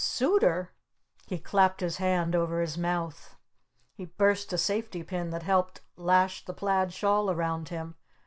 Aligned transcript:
"Suitor?" 0.03 0.71
He 1.27 1.37
clapped 1.37 1.79
his 1.81 1.97
hand 1.97 2.35
over 2.35 2.59
his 2.59 2.75
mouth. 2.75 3.35
He 3.93 4.05
burst 4.05 4.51
a 4.51 4.57
safety 4.57 5.03
pin 5.03 5.29
that 5.29 5.43
helped 5.43 5.81
lash 5.95 6.43
the 6.43 6.55
plaid 6.55 6.91
shawl 6.91 7.29
around 7.29 7.69
him. 7.69 7.93